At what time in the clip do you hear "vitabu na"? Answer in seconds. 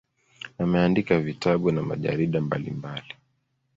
1.19-1.81